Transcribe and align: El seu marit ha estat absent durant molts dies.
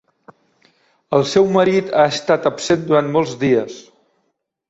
El 1.17 1.25
seu 1.33 1.45
marit 1.57 1.91
ha 1.99 2.07
estat 2.13 2.49
absent 2.53 2.87
durant 2.87 3.13
molts 3.17 3.35
dies. 3.43 3.77